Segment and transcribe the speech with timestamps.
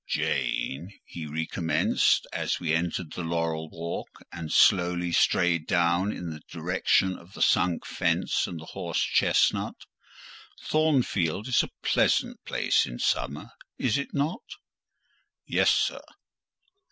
[0.07, 6.41] "Jane," he recommenced, as we entered the laurel walk, and slowly strayed down in the
[6.49, 9.75] direction of the sunk fence and the horse chestnut,
[10.63, 14.41] "Thornfield is a pleasant place in summer, is it not?"
[15.45, 16.01] "Yes, sir."